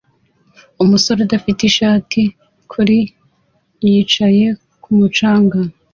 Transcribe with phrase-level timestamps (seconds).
[0.83, 2.21] umusore udafite ishati
[2.71, 2.97] kuri
[3.87, 4.45] yicaye
[4.83, 5.59] kumu canga